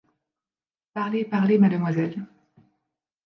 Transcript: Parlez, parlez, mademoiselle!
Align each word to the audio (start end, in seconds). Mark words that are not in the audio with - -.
Parlez, 0.95 1.25
parlez, 1.29 1.59
mademoiselle! 1.59 2.25